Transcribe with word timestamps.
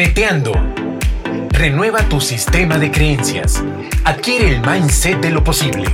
Neteando. 0.00 0.52
Renueva 1.50 2.08
tu 2.08 2.22
sistema 2.22 2.78
de 2.78 2.90
creencias. 2.90 3.62
Adquiere 4.06 4.48
el 4.48 4.62
mindset 4.62 5.20
de 5.20 5.30
lo 5.30 5.44
posible. 5.44 5.90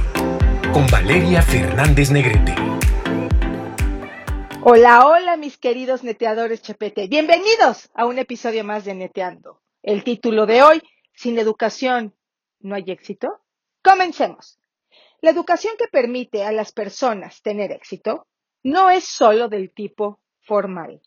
Con 0.73 0.87
Valeria 0.87 1.43
Fernández 1.43 2.13
Negrete. 2.13 2.55
Hola, 4.63 5.05
hola 5.09 5.37
mis 5.37 5.59
queridos 5.59 6.05
neteadores 6.05 6.63
Chepete. 6.63 7.09
Bienvenidos 7.09 7.91
a 7.95 8.07
un 8.07 8.21
episodio 8.21 8.63
más 8.63 8.85
de 8.85 8.95
Neteando. 8.95 9.61
El 9.83 10.05
título 10.05 10.47
de 10.47 10.63
hoy, 10.63 10.81
Sin 11.13 11.37
educación, 11.41 12.15
¿no 12.61 12.77
hay 12.77 12.85
éxito? 12.87 13.41
Comencemos. 13.83 14.61
La 15.21 15.33
educación 15.33 15.75
que 15.77 15.89
permite 15.89 16.45
a 16.45 16.53
las 16.53 16.71
personas 16.71 17.43
tener 17.43 17.73
éxito 17.73 18.29
no 18.63 18.89
es 18.89 19.03
solo 19.03 19.49
del 19.49 19.73
tipo 19.73 20.21
formal. 20.43 21.03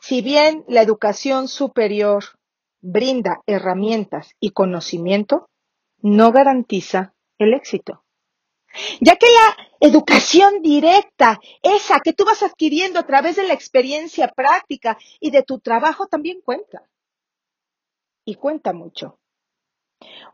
Si 0.00 0.22
bien 0.22 0.64
la 0.68 0.82
educación 0.82 1.48
superior 1.48 2.24
brinda 2.80 3.42
herramientas 3.46 4.30
y 4.40 4.50
conocimiento, 4.50 5.48
no 6.00 6.32
garantiza 6.32 7.14
el 7.38 7.54
éxito. 7.54 8.04
Ya 9.00 9.16
que 9.16 9.26
la 9.26 9.56
educación 9.80 10.62
directa, 10.62 11.40
esa 11.62 12.00
que 12.00 12.12
tú 12.12 12.24
vas 12.24 12.42
adquiriendo 12.42 12.98
a 12.98 13.06
través 13.06 13.36
de 13.36 13.46
la 13.46 13.54
experiencia 13.54 14.28
práctica 14.28 14.98
y 15.20 15.30
de 15.30 15.42
tu 15.42 15.60
trabajo 15.60 16.06
también 16.06 16.40
cuenta. 16.42 16.88
Y 18.24 18.34
cuenta 18.34 18.72
mucho. 18.72 19.18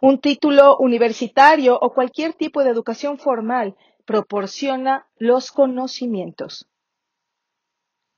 Un 0.01 0.20
título 0.20 0.77
universitario 0.79 1.79
o 1.81 1.92
cualquier 1.92 2.34
tipo 2.34 2.65
de 2.65 2.70
educación 2.70 3.19
formal 3.19 3.77
proporciona 4.05 5.09
los 5.17 5.53
conocimientos, 5.53 6.69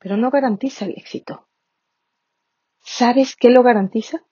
pero 0.04 0.18
no 0.18 0.30
garantiza 0.30 0.84
el 0.84 0.90
éxito. 0.98 1.48
¿Sabes 2.82 3.36
qué 3.36 3.48
lo 3.48 3.62
garantiza? 3.62 4.22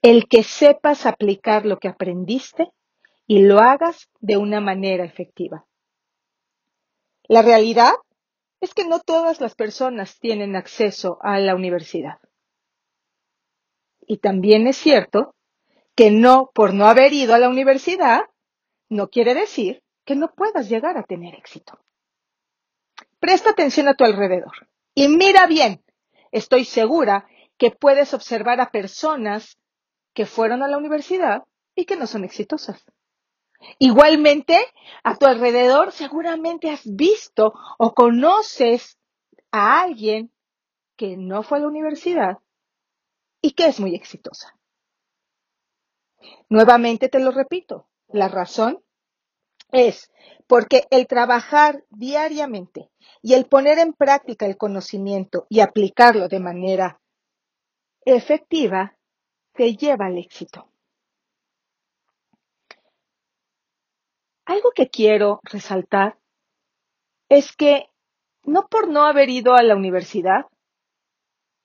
El 0.00 0.28
que 0.28 0.44
sepas 0.44 1.06
aplicar 1.06 1.66
lo 1.66 1.80
que 1.80 1.88
aprendiste 1.88 2.70
y 3.26 3.42
lo 3.42 3.58
hagas 3.58 4.08
de 4.20 4.36
una 4.36 4.60
manera 4.60 5.04
efectiva. 5.04 5.66
La 7.24 7.42
realidad 7.42 7.94
es 8.60 8.74
que 8.74 8.86
no 8.86 9.00
todas 9.00 9.40
las 9.40 9.56
personas 9.56 10.20
tienen 10.20 10.54
acceso 10.54 11.18
a 11.20 11.40
la 11.40 11.56
universidad. 11.56 12.20
Y 14.06 14.18
también 14.18 14.68
es 14.68 14.76
cierto 14.76 15.34
que 15.96 16.12
no 16.12 16.52
por 16.54 16.74
no 16.74 16.86
haber 16.86 17.12
ido 17.12 17.34
a 17.34 17.40
la 17.40 17.48
universidad 17.48 18.20
no 18.88 19.08
quiere 19.08 19.34
decir 19.34 19.82
que 20.04 20.14
no 20.14 20.32
puedas 20.32 20.68
llegar 20.68 20.96
a 20.96 21.02
tener 21.02 21.34
éxito. 21.34 21.80
Presta 23.20 23.50
atención 23.50 23.88
a 23.88 23.94
tu 23.94 24.04
alrededor 24.04 24.68
y 24.94 25.08
mira 25.08 25.46
bien. 25.46 25.82
Estoy 26.32 26.64
segura 26.64 27.26
que 27.56 27.70
puedes 27.70 28.12
observar 28.14 28.60
a 28.60 28.70
personas 28.70 29.58
que 30.12 30.26
fueron 30.26 30.62
a 30.62 30.68
la 30.68 30.78
universidad 30.78 31.44
y 31.74 31.84
que 31.84 31.96
no 31.96 32.06
son 32.06 32.24
exitosas. 32.24 32.84
Igualmente, 33.78 34.58
a 35.02 35.16
tu 35.16 35.26
alrededor 35.26 35.92
seguramente 35.92 36.70
has 36.70 36.82
visto 36.84 37.54
o 37.78 37.94
conoces 37.94 38.98
a 39.50 39.80
alguien 39.80 40.32
que 40.96 41.16
no 41.16 41.42
fue 41.42 41.58
a 41.58 41.60
la 41.62 41.68
universidad 41.68 42.38
y 43.40 43.52
que 43.52 43.66
es 43.66 43.80
muy 43.80 43.94
exitosa. 43.94 44.58
Nuevamente 46.48 47.08
te 47.08 47.18
lo 47.18 47.30
repito, 47.30 47.88
la 48.08 48.28
razón 48.28 48.82
es 49.72 50.10
porque 50.46 50.86
el 50.90 51.06
trabajar 51.06 51.84
diariamente 51.90 52.90
y 53.22 53.34
el 53.34 53.46
poner 53.46 53.78
en 53.78 53.92
práctica 53.92 54.46
el 54.46 54.56
conocimiento 54.56 55.46
y 55.48 55.60
aplicarlo 55.60 56.28
de 56.28 56.40
manera 56.40 57.00
efectiva 58.04 58.96
te 59.52 59.74
lleva 59.76 60.06
al 60.06 60.18
éxito. 60.18 60.68
Algo 64.44 64.70
que 64.70 64.88
quiero 64.88 65.40
resaltar 65.42 66.18
es 67.28 67.56
que 67.56 67.90
no 68.44 68.68
por 68.68 68.88
no 68.88 69.04
haber 69.04 69.28
ido 69.28 69.54
a 69.54 69.62
la 69.64 69.74
universidad 69.74 70.46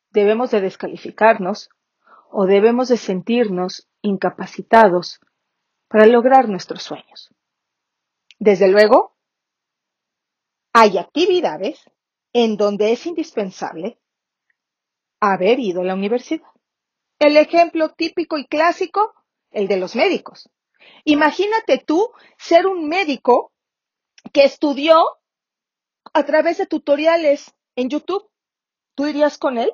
debemos 0.09 0.49
de 0.49 0.61
descalificarnos 0.61 1.69
o 2.31 2.45
debemos 2.47 2.87
de 2.87 2.97
sentirnos 2.97 3.87
incapacitados 4.01 5.19
para 5.87 6.07
lograr 6.07 6.49
nuestros 6.49 6.81
sueños. 6.81 7.31
Desde 8.41 8.67
luego, 8.67 9.15
hay 10.73 10.97
actividades 10.97 11.79
en 12.33 12.57
donde 12.57 12.91
es 12.91 13.05
indispensable 13.05 13.99
haber 15.19 15.59
ido 15.59 15.81
a 15.81 15.83
la 15.83 15.93
universidad. 15.93 16.47
El 17.19 17.37
ejemplo 17.37 17.89
típico 17.89 18.39
y 18.39 18.47
clásico, 18.47 19.13
el 19.51 19.67
de 19.67 19.77
los 19.77 19.95
médicos. 19.95 20.49
Imagínate 21.05 21.83
tú 21.85 22.09
ser 22.39 22.65
un 22.65 22.87
médico 22.89 23.53
que 24.33 24.45
estudió 24.45 25.05
a 26.11 26.25
través 26.25 26.57
de 26.57 26.65
tutoriales 26.65 27.53
en 27.75 27.89
YouTube. 27.89 28.27
¿Tú 28.95 29.05
irías 29.05 29.37
con 29.37 29.59
él? 29.59 29.71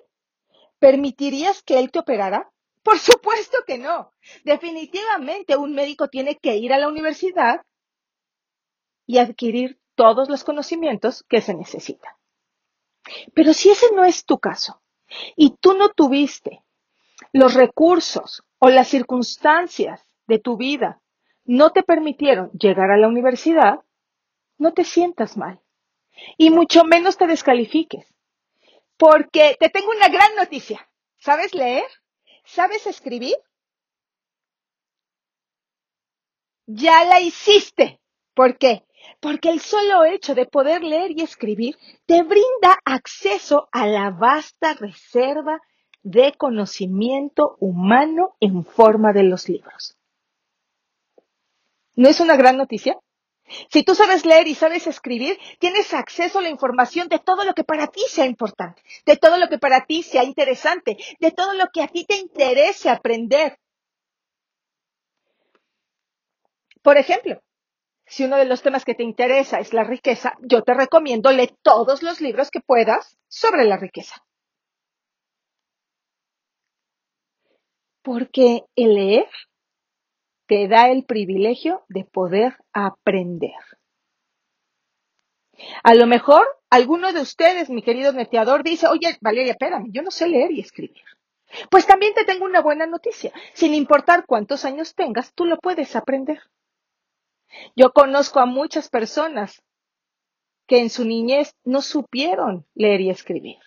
¿Permitirías 0.78 1.64
que 1.64 1.80
él 1.80 1.90
te 1.90 2.00
operara? 2.00 2.52
Por 2.84 3.00
supuesto 3.00 3.60
que 3.66 3.78
no. 3.78 4.12
Definitivamente 4.44 5.56
un 5.56 5.74
médico 5.74 6.10
tiene 6.10 6.36
que 6.36 6.58
ir 6.58 6.74
a 6.74 6.80
la 6.80 6.90
universidad 6.90 7.62
y 9.08 9.18
adquirir 9.18 9.80
todos 9.96 10.30
los 10.30 10.44
conocimientos 10.44 11.26
que 11.28 11.42
se 11.42 11.56
necesitan. 11.56 12.14
Pero 13.34 13.54
si 13.54 13.70
ese 13.72 13.88
no 13.96 14.04
es 14.06 14.26
tu 14.26 14.38
caso 14.38 14.82
y 15.36 15.56
tú 15.58 15.74
no 15.74 15.90
tuviste 15.90 16.64
los 17.34 17.56
recursos 17.56 18.44
o 18.60 18.70
las 18.70 18.90
circunstancias 18.90 20.06
de 20.28 20.40
tu 20.40 20.58
vida 20.58 21.02
no 21.46 21.72
te 21.72 21.82
permitieron 21.82 22.52
llegar 22.52 22.92
a 22.92 22.98
la 22.98 23.08
universidad, 23.08 23.80
no 24.58 24.74
te 24.74 24.84
sientas 24.84 25.38
mal 25.38 25.62
y 26.38 26.50
mucho 26.50 26.84
menos 26.84 27.18
te 27.18 27.28
descalifiques. 27.28 28.14
Porque 28.98 29.56
te 29.60 29.70
tengo 29.70 29.92
una 29.92 30.10
gran 30.10 30.36
noticia. 30.36 30.90
¿Sabes 31.18 31.54
leer? 31.54 31.86
¿Sabes 32.46 32.88
escribir? 32.88 33.36
Ya 36.66 37.04
la 37.06 37.22
hiciste. 37.22 38.02
¿Por 38.34 38.58
qué? 38.58 38.87
Porque 39.20 39.50
el 39.50 39.60
solo 39.60 40.06
hecho 40.06 40.36
de 40.36 40.46
poder 40.46 40.84
leer 40.84 41.12
y 41.12 41.22
escribir 41.22 41.78
te 42.06 42.24
brinda 42.24 42.78
acceso 42.86 43.68
a 43.72 43.88
la 43.88 44.12
vasta 44.12 44.74
reserva 44.74 45.62
de 46.04 46.34
conocimiento 46.34 47.58
humano 47.60 48.36
en 48.40 48.64
forma 48.64 49.14
de 49.14 49.24
los 49.24 49.50
libros. 49.50 49.98
¿No 51.96 52.08
es 52.08 52.20
una 52.20 52.38
gran 52.38 52.58
noticia? 52.58 52.98
Si 53.70 53.84
tú 53.84 53.96
sabes 53.96 54.26
leer 54.26 54.48
y 54.48 54.56
sabes 54.56 54.88
escribir, 54.88 55.38
tienes 55.60 55.94
acceso 55.94 56.40
a 56.40 56.42
la 56.42 56.50
información 56.50 57.08
de 57.08 57.20
todo 57.20 57.46
lo 57.46 57.54
que 57.54 57.64
para 57.64 57.88
ti 57.88 58.02
sea 58.10 58.26
importante, 58.26 58.82
de 59.06 59.18
todo 59.18 59.38
lo 59.38 59.48
que 59.48 59.58
para 59.58 59.86
ti 59.86 60.04
sea 60.04 60.24
interesante, 60.24 60.98
de 61.20 61.32
todo 61.32 61.54
lo 61.54 61.68
que 61.74 61.82
a 61.82 61.88
ti 61.88 62.06
te 62.06 62.18
interese 62.18 62.90
aprender. 62.90 63.58
Por 66.82 66.98
ejemplo, 66.98 67.42
si 68.08 68.24
uno 68.24 68.38
de 68.38 68.46
los 68.46 68.62
temas 68.62 68.86
que 68.86 68.96
te 68.96 69.04
interesa 69.04 69.60
es 69.60 69.74
la 69.74 69.84
riqueza, 69.84 70.38
yo 70.42 70.64
te 70.64 70.74
recomiendo 70.74 71.32
leer 71.32 71.56
todos 71.62 72.02
los 72.04 72.22
libros 72.22 72.50
que 72.50 72.62
puedas 72.62 73.18
sobre 73.28 73.66
la 73.66 73.78
riqueza. 73.78 74.24
Porque 78.02 78.64
el 78.78 78.96
leer 78.96 79.30
te 80.48 80.70
da 80.70 80.90
el 80.90 81.04
privilegio 81.04 81.84
de 81.90 82.06
poder 82.06 82.56
aprender. 82.72 83.52
A 85.84 85.94
lo 85.94 86.08
mejor 86.08 86.48
alguno 86.70 87.12
de 87.12 87.20
ustedes, 87.20 87.70
mi 87.70 87.82
querido 87.82 88.14
neteador, 88.14 88.64
dice, 88.64 88.88
oye, 88.88 89.18
Valeria, 89.20 89.52
espérame, 89.52 89.92
yo 89.92 90.02
no 90.02 90.12
sé 90.12 90.30
leer 90.30 90.52
y 90.52 90.62
escribir. 90.62 91.04
Pues 91.70 91.86
también 91.86 92.14
te 92.14 92.24
tengo 92.24 92.46
una 92.46 92.62
buena 92.62 92.86
noticia. 92.88 93.34
Sin 93.54 93.74
importar 93.74 94.26
cuántos 94.26 94.64
años 94.64 94.96
tengas, 94.96 95.34
tú 95.34 95.44
lo 95.46 95.58
puedes 95.58 95.96
aprender. 95.98 96.40
Yo 97.76 97.92
conozco 97.92 98.40
a 98.40 98.46
muchas 98.46 98.90
personas 98.90 99.62
que 100.68 100.80
en 100.82 100.90
su 100.90 101.06
niñez 101.06 101.56
no 101.64 101.82
supieron 101.82 102.66
leer 102.76 103.02
y 103.02 103.10
escribir 103.10 103.58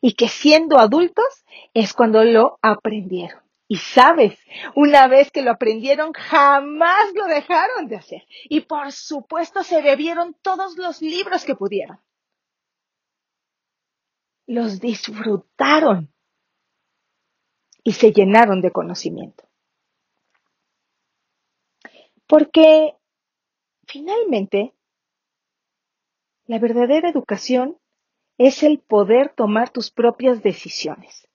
y 0.00 0.14
que 0.14 0.28
siendo 0.28 0.78
adultos 0.78 1.44
es 1.74 1.92
cuando 1.92 2.24
lo 2.24 2.58
aprendieron. 2.62 3.42
Y 3.68 3.76
sabes, 3.76 4.38
una 4.74 5.08
vez 5.08 5.30
que 5.30 5.42
lo 5.42 5.50
aprendieron, 5.50 6.12
jamás 6.12 7.12
lo 7.14 7.26
dejaron 7.26 7.88
de 7.88 7.96
hacer. 7.96 8.26
Y 8.44 8.60
por 8.60 8.92
supuesto 8.92 9.62
se 9.62 9.80
bebieron 9.80 10.36
todos 10.42 10.76
los 10.76 11.00
libros 11.00 11.44
que 11.44 11.54
pudieron. 11.54 11.98
Los 14.46 14.80
disfrutaron 14.80 16.12
y 17.82 17.92
se 17.92 18.12
llenaron 18.12 18.60
de 18.60 18.72
conocimiento. 18.72 19.48
Porque 22.32 22.94
finalmente, 23.86 24.72
la 26.46 26.58
verdadera 26.58 27.10
educación 27.10 27.76
es 28.38 28.62
el 28.62 28.78
poder 28.78 29.34
tomar 29.36 29.68
tus 29.68 29.90
propias 29.90 30.42
decisiones 30.42 31.28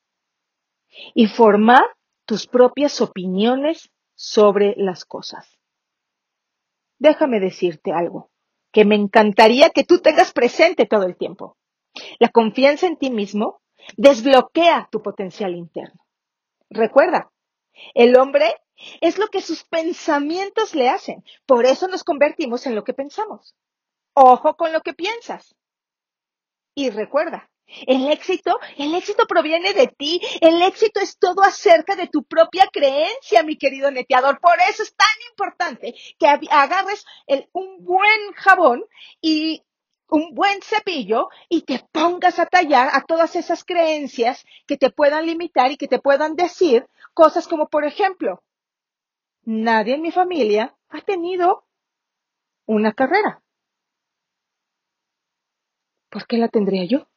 y 1.13 1.27
formar 1.27 1.83
tus 2.25 2.47
propias 2.47 2.99
opiniones 2.99 3.91
sobre 4.15 4.73
las 4.75 5.05
cosas. 5.05 5.59
Déjame 6.97 7.39
decirte 7.39 7.91
algo 7.91 8.31
que 8.71 8.83
me 8.83 8.95
encantaría 8.95 9.69
que 9.69 9.83
tú 9.83 9.99
tengas 9.99 10.33
presente 10.33 10.87
todo 10.87 11.03
el 11.03 11.15
tiempo. 11.15 11.57
La 12.17 12.29
confianza 12.29 12.87
en 12.87 12.97
ti 12.97 13.11
mismo 13.11 13.61
desbloquea 13.97 14.89
tu 14.91 15.03
potencial 15.03 15.53
interno. 15.53 16.01
Recuerda, 16.71 17.29
el 17.93 18.17
hombre 18.17 18.55
es 19.01 19.17
lo 19.17 19.27
que 19.27 19.41
sus 19.41 19.63
pensamientos 19.63 20.75
le 20.75 20.89
hacen. 20.89 21.23
Por 21.45 21.65
eso 21.65 21.87
nos 21.87 22.03
convertimos 22.03 22.65
en 22.65 22.75
lo 22.75 22.83
que 22.83 22.93
pensamos. 22.93 23.55
Ojo 24.13 24.55
con 24.55 24.73
lo 24.73 24.81
que 24.81 24.93
piensas. 24.93 25.55
Y 26.75 26.89
recuerda, 26.89 27.49
el 27.85 28.09
éxito, 28.11 28.59
el 28.77 28.95
éxito 28.95 29.25
proviene 29.27 29.73
de 29.73 29.87
ti. 29.87 30.21
El 30.41 30.61
éxito 30.61 30.99
es 30.99 31.17
todo 31.17 31.41
acerca 31.43 31.95
de 31.95 32.07
tu 32.07 32.23
propia 32.23 32.67
creencia, 32.71 33.43
mi 33.43 33.57
querido 33.57 33.91
neteador. 33.91 34.39
Por 34.39 34.57
eso 34.69 34.83
es 34.83 34.95
tan 34.95 35.07
importante 35.29 35.93
que 36.17 36.27
agarres 36.49 37.05
un 37.51 37.83
buen 37.83 38.33
jabón 38.35 38.85
y 39.21 39.63
un 40.09 40.33
buen 40.33 40.61
cepillo 40.61 41.29
y 41.49 41.63
te 41.63 41.85
pongas 41.91 42.39
a 42.39 42.45
tallar 42.45 42.89
a 42.93 43.03
todas 43.03 43.35
esas 43.35 43.63
creencias 43.63 44.45
que 44.65 44.77
te 44.77 44.89
puedan 44.89 45.25
limitar 45.25 45.71
y 45.71 45.77
que 45.77 45.87
te 45.87 45.99
puedan 45.99 46.35
decir 46.35 46.87
cosas 47.13 47.47
como, 47.47 47.67
por 47.67 47.85
ejemplo, 47.85 48.43
nadie 49.43 49.95
en 49.95 50.01
mi 50.01 50.11
familia 50.11 50.75
ha 50.89 51.01
tenido 51.01 51.65
una 52.65 52.93
carrera. 52.93 53.41
¿Por 56.09 56.25
qué 56.27 56.37
la 56.37 56.47
tendría 56.47 56.85
yo? 56.85 57.07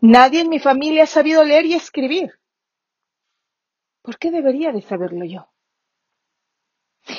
Nadie 0.00 0.40
en 0.40 0.48
mi 0.48 0.58
familia 0.58 1.04
ha 1.04 1.06
sabido 1.06 1.44
leer 1.44 1.66
y 1.66 1.74
escribir. 1.74 2.38
¿Por 4.02 4.18
qué 4.18 4.30
debería 4.30 4.72
de 4.72 4.82
saberlo 4.82 5.24
yo? 5.24 5.51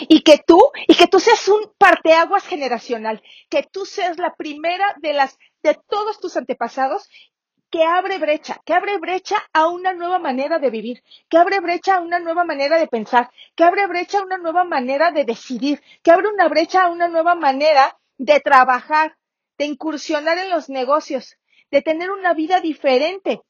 Y 0.07 0.21
que 0.21 0.39
tú, 0.45 0.59
y 0.87 0.95
que 0.95 1.07
tú 1.07 1.19
seas 1.19 1.47
un 1.47 1.71
parteaguas 1.77 2.45
generacional, 2.45 3.21
que 3.49 3.63
tú 3.63 3.85
seas 3.85 4.17
la 4.17 4.33
primera 4.35 4.95
de 5.01 5.13
las, 5.13 5.37
de 5.61 5.77
todos 5.89 6.19
tus 6.19 6.37
antepasados 6.37 7.09
que 7.73 7.83
abre 7.83 8.19
brecha, 8.19 8.61
que 8.65 8.73
abre 8.73 8.99
brecha 8.99 9.37
a 9.51 9.67
una 9.67 9.93
nueva 9.93 10.19
manera 10.19 10.59
de 10.59 10.69
vivir, 10.69 11.03
que 11.27 11.37
abre 11.37 11.59
brecha 11.59 11.95
a 11.95 12.01
una 12.01 12.19
nueva 12.19 12.43
manera 12.43 12.77
de 12.77 12.87
pensar, 12.87 13.31
que 13.55 13.63
abre 13.63 13.87
brecha 13.87 14.19
a 14.19 14.23
una 14.23 14.37
nueva 14.37 14.63
manera 14.63 15.09
de 15.09 15.25
decidir, 15.25 15.81
que 16.03 16.11
abre 16.11 16.29
una 16.29 16.47
brecha 16.49 16.83
a 16.83 16.91
una 16.91 17.07
nueva 17.07 17.33
manera 17.33 17.97
de 18.19 18.39
trabajar, 18.41 19.17
de 19.57 19.65
incursionar 19.65 20.37
en 20.37 20.51
los 20.51 20.69
negocios, 20.69 21.35
de 21.71 21.81
tener 21.81 22.11
una 22.11 22.35
vida 22.35 22.61
diferente. 22.61 23.41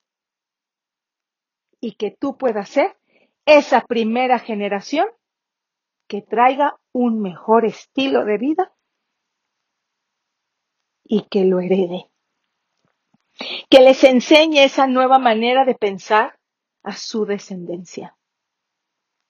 Y 1.81 1.95
que 1.95 2.11
tú 2.11 2.37
puedas 2.37 2.69
ser 2.69 2.95
esa 3.45 3.81
primera 3.81 4.39
generación 4.39 5.07
que 6.07 6.21
traiga 6.21 6.79
un 6.91 7.21
mejor 7.21 7.65
estilo 7.65 8.25
de 8.25 8.37
vida 8.37 8.73
y 11.03 11.23
que 11.29 11.45
lo 11.45 11.59
herede. 11.59 12.09
Que 13.69 13.79
les 13.79 14.03
enseñe 14.03 14.63
esa 14.63 14.87
nueva 14.87 15.19
manera 15.19 15.65
de 15.65 15.75
pensar 15.75 16.37
a 16.83 16.95
su 16.95 17.25
descendencia 17.25 18.17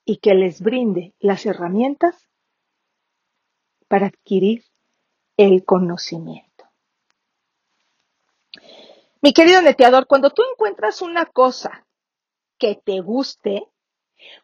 y 0.06 0.18
que 0.18 0.34
les 0.34 0.62
brinde 0.62 1.14
las 1.20 1.46
herramientas 1.46 2.30
para 3.88 4.08
adquirir 4.08 4.66
el 5.38 5.64
conocimiento. 5.64 6.66
Mi 9.22 9.32
querido 9.34 9.62
neteador, 9.62 10.06
cuando 10.08 10.32
tú 10.32 10.42
encuentras 10.52 11.02
una 11.02 11.26
cosa 11.26 11.88
que 12.58 12.76
te 12.76 13.00
guste, 13.00 13.70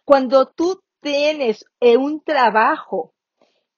cuando 0.06 0.48
tú 0.48 0.82
tienes 1.02 1.66
eh, 1.80 1.98
un 1.98 2.22
trabajo 2.24 3.14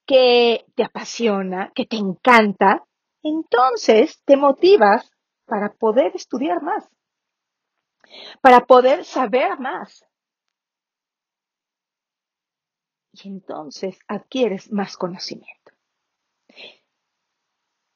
que 0.06 0.66
te 0.76 0.84
apasiona, 0.84 1.72
que 1.74 1.86
te 1.86 1.98
encanta, 1.98 2.86
entonces 3.24 4.22
te 4.26 4.36
motivas 4.36 5.12
para 5.46 5.74
poder 5.74 6.12
estudiar 6.16 6.62
más, 6.62 6.90
para 8.42 8.62
poder 8.62 9.06
saber 9.06 9.60
más. 9.60 10.06
Y 13.14 13.28
entonces 13.28 14.00
adquieres 14.08 14.72
más 14.72 14.96
conocimiento. 14.98 15.72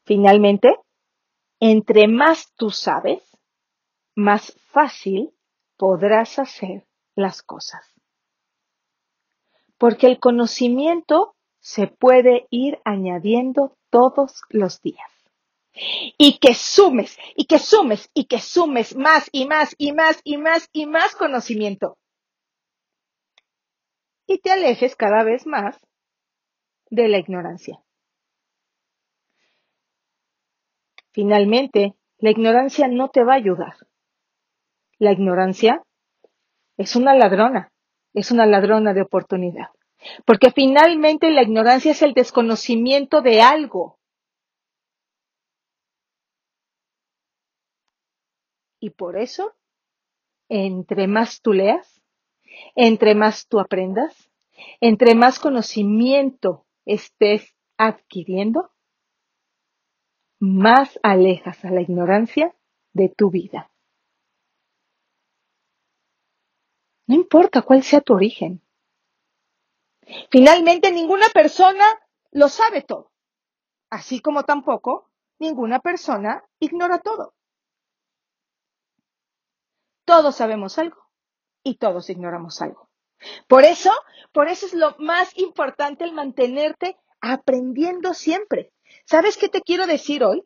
Finalmente, 0.05 0.75
entre 1.59 2.07
más 2.07 2.53
tú 2.55 2.69
sabes, 2.69 3.23
más 4.15 4.53
fácil 4.67 5.33
podrás 5.77 6.37
hacer 6.37 6.85
las 7.15 7.41
cosas. 7.41 7.94
Porque 9.77 10.07
el 10.07 10.19
conocimiento 10.19 11.35
se 11.59 11.87
puede 11.87 12.47
ir 12.49 12.79
añadiendo 12.85 13.75
todos 13.89 14.43
los 14.49 14.81
días. 14.81 15.11
Y 16.17 16.37
que 16.37 16.53
sumes, 16.53 17.17
y 17.35 17.45
que 17.45 17.59
sumes, 17.59 18.09
y 18.13 18.25
que 18.25 18.39
sumes 18.39 18.95
más 18.95 19.29
y 19.31 19.45
más 19.45 19.75
y 19.77 19.91
más 19.91 20.21
y 20.23 20.37
más 20.37 20.69
y 20.71 20.85
más 20.85 21.15
conocimiento. 21.15 21.97
Y 24.27 24.37
te 24.39 24.51
alejes 24.51 24.95
cada 24.95 25.23
vez 25.23 25.45
más 25.45 25.77
de 26.89 27.07
la 27.09 27.17
ignorancia. 27.17 27.81
Finalmente, 31.11 31.95
la 32.17 32.31
ignorancia 32.31 32.87
no 32.87 33.09
te 33.09 33.23
va 33.23 33.33
a 33.33 33.37
ayudar. 33.37 33.75
La 34.97 35.11
ignorancia 35.11 35.83
es 36.77 36.95
una 36.95 37.13
ladrona, 37.13 37.71
es 38.15 38.31
una 38.31 38.45
ladrona 38.45 38.93
de 38.93 39.01
oportunidad. 39.01 39.69
Porque 40.25 40.49
finalmente 40.51 41.29
la 41.29 41.43
ignorancia 41.43 41.91
es 41.91 42.01
el 42.01 42.13
desconocimiento 42.13 43.21
de 43.21 43.41
algo. 43.41 43.99
Y 48.79 48.91
por 48.91 49.17
eso, 49.17 49.53
entre 50.47 51.07
más 51.07 51.41
tú 51.41 51.53
leas, 51.53 52.01
entre 52.75 53.15
más 53.15 53.47
tú 53.47 53.59
aprendas, 53.59 54.29
entre 54.79 55.15
más 55.15 55.39
conocimiento 55.39 56.65
estés 56.85 57.55
adquiriendo, 57.77 58.71
más 60.39 60.99
alejas 61.03 61.65
a 61.65 61.71
la 61.71 61.81
ignorancia 61.81 62.55
de 62.93 63.09
tu 63.09 63.31
vida. 63.31 63.71
No 67.07 67.15
importa 67.15 67.61
cuál 67.61 67.83
sea 67.83 68.01
tu 68.01 68.13
origen. 68.13 68.61
Finalmente, 70.29 70.91
ninguna 70.91 71.27
persona 71.29 71.85
lo 72.31 72.49
sabe 72.49 72.81
todo, 72.81 73.11
así 73.89 74.19
como 74.19 74.43
tampoco 74.43 75.09
ninguna 75.39 75.79
persona 75.79 76.43
ignora 76.59 76.99
todo. 76.99 77.33
Todos 80.05 80.35
sabemos 80.35 80.77
algo 80.77 80.97
y 81.63 81.75
todos 81.75 82.09
ignoramos 82.09 82.61
algo. 82.61 82.89
Por 83.47 83.63
eso, 83.63 83.91
por 84.31 84.47
eso 84.47 84.67
es 84.67 84.73
lo 84.73 84.95
más 84.99 85.35
importante 85.37 86.03
el 86.03 86.13
mantenerte 86.13 86.97
aprendiendo 87.21 88.13
siempre. 88.13 88.71
¿Sabes 89.05 89.37
qué 89.37 89.49
te 89.49 89.61
quiero 89.61 89.87
decir 89.87 90.23
hoy? 90.23 90.43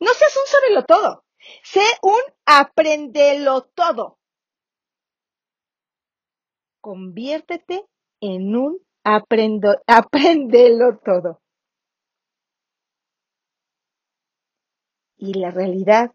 No 0.00 0.12
seas 0.12 0.36
un 0.36 0.46
sábelo 0.46 0.84
todo. 0.84 1.24
Sé 1.62 1.82
un 2.02 2.20
aprendelo 2.44 3.62
todo. 3.62 4.17
Conviértete 6.80 7.84
en 8.20 8.56
un 8.56 8.78
aprendo, 9.04 9.76
aprendelo 9.86 10.98
todo. 11.04 11.40
Y 15.16 15.34
la 15.34 15.50
realidad, 15.50 16.12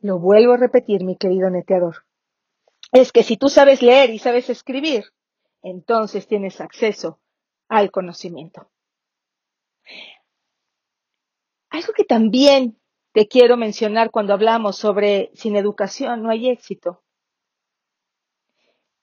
lo 0.00 0.18
vuelvo 0.18 0.54
a 0.54 0.56
repetir, 0.56 1.04
mi 1.04 1.16
querido 1.16 1.48
neteador, 1.50 2.04
es 2.92 3.12
que 3.12 3.22
si 3.22 3.36
tú 3.36 3.48
sabes 3.48 3.80
leer 3.80 4.10
y 4.10 4.18
sabes 4.18 4.50
escribir, 4.50 5.04
entonces 5.62 6.26
tienes 6.26 6.60
acceso 6.60 7.20
al 7.68 7.90
conocimiento. 7.92 8.68
Algo 11.70 11.92
que 11.94 12.04
también 12.04 12.78
te 13.12 13.28
quiero 13.28 13.56
mencionar 13.56 14.10
cuando 14.10 14.34
hablamos 14.34 14.76
sobre 14.76 15.30
sin 15.34 15.56
educación 15.56 16.22
no 16.22 16.30
hay 16.30 16.48
éxito 16.48 17.02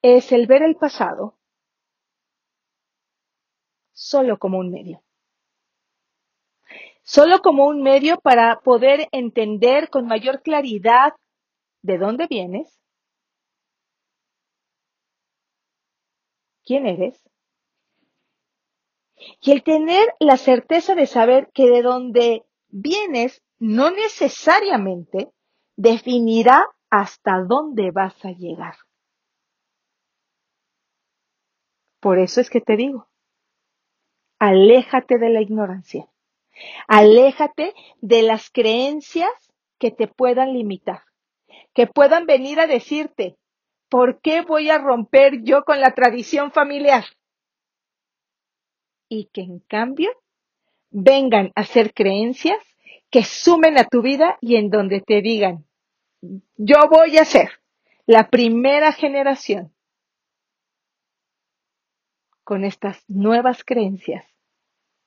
es 0.02 0.32
el 0.32 0.48
ver 0.48 0.64
el 0.64 0.76
pasado 0.76 1.38
solo 3.92 4.38
como 4.40 4.60
un 4.60 4.72
medio. 4.72 5.04
Solo 7.04 7.40
como 7.40 7.66
un 7.66 7.82
medio 7.82 8.18
para 8.20 8.60
poder 8.62 9.10
entender 9.12 9.90
con 9.90 10.06
mayor 10.06 10.42
claridad 10.42 11.14
de 11.82 11.98
dónde 11.98 12.28
vienes, 12.28 12.80
quién 16.64 16.86
eres, 16.86 17.28
y 19.42 19.52
el 19.52 19.64
tener 19.64 20.14
la 20.20 20.38
certeza 20.38 20.96
de 20.96 21.08
saber 21.08 21.50
que 21.54 21.68
de 21.70 21.82
donde 21.82 22.46
bienes 22.70 23.42
no 23.58 23.92
necesariamente 23.92 25.30
definirá 25.76 26.68
hasta 26.90 27.44
dónde 27.44 27.92
vas 27.92 28.24
a 28.24 28.32
llegar. 28.32 28.76
Por 32.00 32.20
eso 32.20 32.42
es 32.42 32.50
que 32.50 32.62
te 32.62 32.76
digo, 32.76 33.08
aléjate 34.40 35.18
de 35.18 35.30
la 35.30 35.42
ignorancia, 35.42 36.08
aléjate 36.88 37.74
de 38.02 38.22
las 38.22 38.50
creencias 38.50 39.32
que 39.78 39.92
te 39.92 40.08
puedan 40.08 40.54
limitar, 40.54 41.04
que 41.74 41.88
puedan 41.88 42.26
venir 42.26 42.60
a 42.60 42.68
decirte, 42.68 43.38
¿por 43.90 44.22
qué 44.22 44.42
voy 44.42 44.70
a 44.70 44.78
romper 44.78 45.42
yo 45.44 45.64
con 45.64 45.82
la 45.82 45.94
tradición 45.94 46.52
familiar? 46.52 47.04
Y 49.10 49.30
que 49.34 49.42
en 49.42 49.60
cambio 49.60 50.12
vengan 50.92 51.52
a 51.56 51.64
ser 51.64 51.94
creencias 51.94 52.58
que 53.10 53.24
sumen 53.24 53.78
a 53.78 53.86
tu 53.86 54.02
vida 54.02 54.38
y 54.40 54.56
en 54.56 54.70
donde 54.70 55.02
te 55.02 55.22
digan, 55.22 55.66
yo 56.22 56.76
voy 56.90 57.18
a 57.18 57.26
ser 57.26 57.50
la 58.06 58.30
primera 58.30 58.92
generación 58.92 59.74
con 62.50 62.66
estas 62.66 63.08
nuevas 63.08 63.64
creencias, 63.64 64.26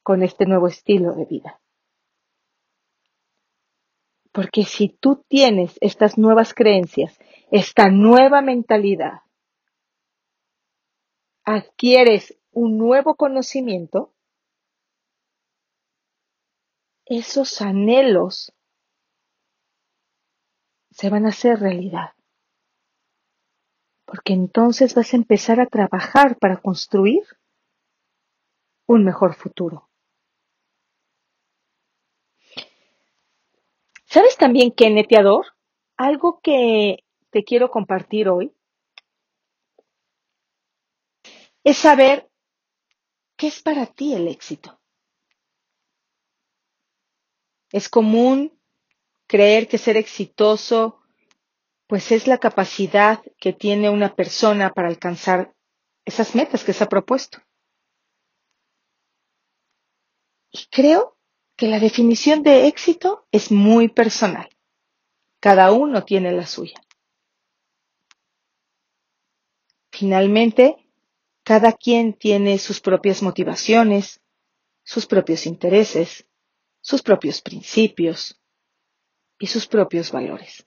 con 0.04 0.22
este 0.22 0.46
nuevo 0.46 0.68
estilo 0.68 1.12
de 1.14 1.25
vida. 1.25 1.61
Porque 4.30 4.62
si 4.62 4.90
tú 4.90 5.25
tienes 5.26 5.76
estas 5.80 6.18
nuevas 6.18 6.54
creencias, 6.54 7.18
esta 7.50 7.88
nueva 7.90 8.42
mentalidad, 8.42 9.22
adquieres 11.42 12.38
un 12.52 12.78
nuevo 12.78 13.16
conocimiento, 13.16 14.14
esos 17.06 17.61
anhelos 17.61 18.52
se 20.92 21.11
van 21.11 21.26
a 21.26 21.30
hacer 21.30 21.58
realidad. 21.58 22.12
Porque 24.12 24.35
entonces 24.35 24.95
vas 24.95 25.14
a 25.14 25.16
empezar 25.16 25.59
a 25.59 25.64
trabajar 25.64 26.38
para 26.38 26.61
construir 26.61 27.23
un 28.87 29.07
mejor 29.07 29.33
futuro. 29.33 29.88
¿Sabes 34.04 34.37
también 34.37 34.71
qué, 34.71 34.90
neteador? 34.90 35.47
Algo 35.97 36.40
que 36.42 37.07
te 37.31 37.42
quiero 37.42 37.71
compartir 37.71 38.28
hoy 38.28 38.52
es 41.64 41.78
saber 41.78 42.31
qué 43.38 43.47
es 43.47 43.62
para 43.62 43.87
ti 43.87 44.12
el 44.12 44.28
éxito. 44.28 44.78
Es 47.71 47.88
común 47.88 48.61
creer 49.26 49.69
que 49.69 49.78
ser 49.78 49.97
exitoso 49.97 51.01
pues 51.92 52.11
es 52.11 52.26
la 52.26 52.38
capacidad 52.38 53.20
que 53.38 53.52
tiene 53.52 53.90
una 53.90 54.16
persona 54.16 54.72
para 54.72 54.88
alcanzar 54.88 55.54
esas 56.06 56.34
metas 56.34 56.64
que 56.64 56.72
se 56.72 56.84
ha 56.84 56.88
propuesto. 56.88 57.42
Y 60.50 60.68
creo 60.70 61.18
que 61.54 61.68
la 61.68 61.78
definición 61.78 62.42
de 62.42 62.66
éxito 62.66 63.26
es 63.30 63.50
muy 63.50 63.90
personal. 63.90 64.49
Cada 65.38 65.70
uno 65.70 66.02
tiene 66.02 66.32
la 66.32 66.46
suya. 66.46 66.82
Finalmente, 69.90 70.88
cada 71.44 71.72
quien 71.72 72.14
tiene 72.14 72.56
sus 72.56 72.80
propias 72.80 73.22
motivaciones, 73.22 74.22
sus 74.82 75.04
propios 75.04 75.44
intereses, 75.44 76.26
sus 76.80 77.02
propios 77.02 77.42
principios 77.42 78.40
y 79.38 79.49
sus 79.49 79.66
propios 79.66 80.11
valores. 80.11 80.66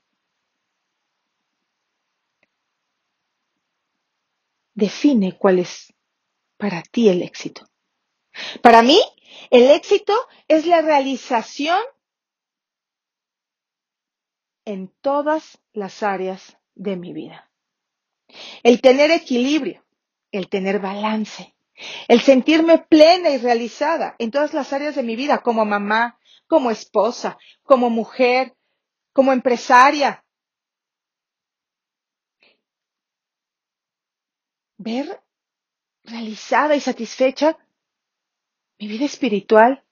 Define 4.75 5.37
cuál 5.37 5.59
es 5.59 5.93
para 6.57 6.83
ti 6.83 7.09
el 7.09 7.23
éxito. 7.23 7.67
Para 8.61 8.81
mí, 8.81 9.01
el 9.49 9.71
éxito 9.71 10.13
es 10.47 10.65
la 10.65 10.81
realización 10.81 11.79
en 14.65 14.93
todas 15.01 15.59
las 15.73 16.03
áreas 16.03 16.57
de 16.73 16.97
mi 16.97 17.13
vida. 17.13 17.49
El 18.63 18.81
tener 18.81 19.11
equilibrio, 19.11 19.85
el 20.31 20.49
tener 20.49 20.79
balance, 20.79 21.55
el 22.07 22.19
sentirme 22.21 22.79
plena 22.79 23.29
y 23.29 23.37
realizada 23.37 24.15
en 24.19 24.31
todas 24.31 24.53
las 24.53 24.73
áreas 24.73 24.95
de 24.95 25.03
mi 25.03 25.15
vida, 25.15 25.41
como 25.41 25.63
mamá, 25.65 26.19
como 26.47 26.71
esposa, 26.71 27.37
como 27.63 27.89
mujer, 27.89 28.55
como 29.13 29.31
empresaria. 29.31 30.24
Ver 34.77 35.21
realizada 36.03 36.75
y 36.75 36.79
satisfecha 36.79 37.57
mi 38.77 38.87
vida 38.87 39.05
espiritual, 39.05 39.83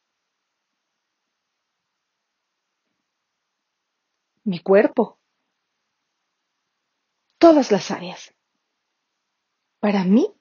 mi 4.43 4.59
cuerpo, 4.59 5.19
todas 7.37 7.71
las 7.71 7.91
áreas. 7.91 8.33
Para 9.79 10.03
mí, 10.03 10.33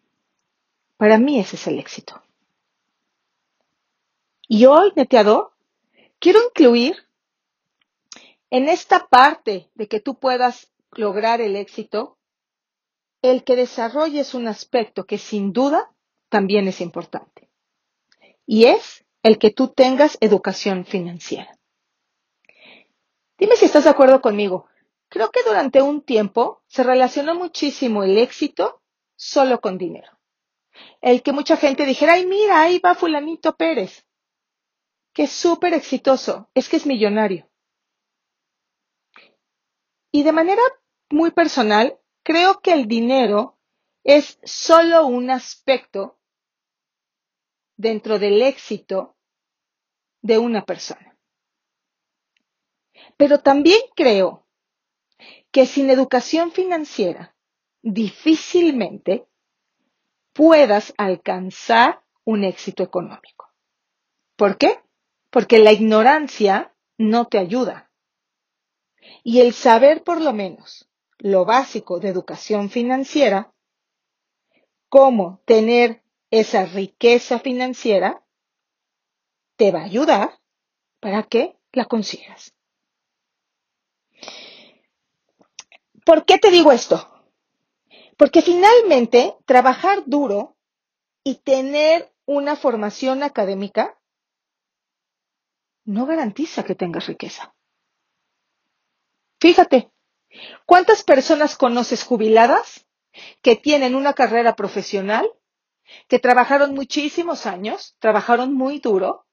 para 0.97 1.19
mí 1.19 1.39
ese 1.39 1.57
es 1.57 1.67
el 1.67 1.79
éxito. 1.79 2.23
Y 4.49 4.67
hoy, 4.67 4.93
neteador, 4.97 5.53
quiero 6.19 6.41
incluir 6.45 7.09
en 8.51 8.69
esta 8.69 9.09
parte 9.09 9.71
de 9.75 9.89
que 9.89 10.01
tú 10.01 10.19
puedas 10.19 10.71
lograr 10.91 11.41
el 11.41 11.57
éxito, 11.57 12.19
el 13.23 13.45
que 13.45 13.57
desarrolles 13.57 14.35
un 14.35 14.49
aspecto 14.49 15.05
que 15.05 15.19
sin 15.19 15.53
duda 15.53 15.93
también 16.29 16.69
es 16.69 16.81
importante. 16.81 17.51
Y 18.45 18.65
es 18.65 19.05
el 19.23 19.39
que 19.39 19.51
tú 19.51 19.69
tengas 19.69 20.19
educación 20.21 20.85
financiera. 20.85 21.57
Dime 23.39 23.57
si 23.57 23.65
estás 23.65 23.85
de 23.85 23.91
acuerdo 23.91 24.21
conmigo. 24.21 24.67
Creo 25.09 25.31
que 25.31 25.43
durante 25.45 25.83
un 25.83 26.03
tiempo 26.03 26.63
se 26.67 26.83
relacionó 26.83 27.35
muchísimo 27.35 28.03
el 28.03 28.19
éxito 28.19 28.83
solo 29.17 29.61
con 29.61 29.79
dinero 29.79 30.19
el 31.01 31.23
que 31.23 31.33
mucha 31.33 31.57
gente 31.57 31.85
dijera, 31.85 32.15
ay, 32.15 32.27
mira, 32.27 32.63
ahí 32.63 32.79
va 32.79 32.95
fulanito 32.95 33.57
Pérez, 33.57 34.07
que 35.13 35.25
es 35.25 35.33
súper 35.33 35.75
exitoso, 35.75 36.49
es 36.55 36.69
que 36.69 36.77
es 36.77 36.87
millonario. 36.87 37.49
Y 40.11 40.23
de 40.23 40.33
manera 40.33 40.63
muy 41.11 41.31
personal, 41.31 41.99
creo 42.23 42.61
que 42.61 42.73
el 42.73 42.87
dinero 42.87 43.59
es 44.05 44.39
solo 44.45 45.07
un 45.07 45.31
aspecto 45.31 46.19
dentro 47.77 48.19
del 48.19 48.43
éxito 48.43 49.17
de 50.23 50.39
una 50.39 50.65
persona. 50.65 51.17
Pero 53.17 53.41
también 53.41 53.81
creo 53.95 54.47
que 55.51 55.67
sin 55.67 55.91
educación 55.91 56.53
financiera, 56.53 57.35
difícilmente 57.83 59.27
puedas 60.33 60.95
alcanzar 60.97 62.03
un 62.25 62.45
éxito 62.45 62.83
económico. 62.83 63.53
¿Por 64.37 64.57
qué? 64.57 64.81
Porque 65.31 65.59
la 65.59 65.73
ignorancia 65.73 66.75
no 66.97 67.27
te 67.27 67.39
ayuda. 67.39 67.91
Y 69.25 69.41
el 69.41 69.53
saber 69.53 70.05
por 70.05 70.21
lo 70.21 70.33
menos 70.33 70.89
lo 71.23 71.45
básico 71.45 72.01
de 72.01 72.09
educación 72.09 72.69
financiera, 72.69 73.55
cómo 74.89 75.41
tener 75.45 76.03
esa 76.33 76.67
riqueza 76.67 77.39
financiera, 77.39 78.25
te 79.55 79.71
va 79.71 79.83
a 79.83 79.85
ayudar 79.85 80.41
para 80.99 81.23
que 81.23 81.57
la 81.71 81.85
consigas. 81.85 82.57
¿Por 86.05 86.25
qué 86.25 86.39
te 86.39 86.51
digo 86.51 86.73
esto? 86.73 87.09
Porque 88.17 88.43
finalmente, 88.43 89.37
trabajar 89.47 90.03
duro 90.07 90.57
y 91.23 91.37
tener 91.37 92.13
una 92.27 92.57
formación 92.57 93.23
académica 93.23 93.97
no 95.85 96.05
garantiza 96.05 96.65
que 96.65 96.75
tengas 96.75 97.07
riqueza. 97.07 97.55
Fíjate, 99.41 99.92
¿cuántas 100.67 101.03
personas 101.03 101.57
conoces 101.57 102.05
jubiladas 102.05 102.87
que 103.43 103.57
tienen 103.57 103.95
una 103.95 104.15
carrera 104.15 104.55
profesional, 104.57 105.29
que 106.09 106.19
trabajaron 106.19 106.75
muchísimos 106.75 107.47
años, 107.47 107.97
trabajaron 107.99 108.55
muy 108.55 108.79
duro 108.79 109.27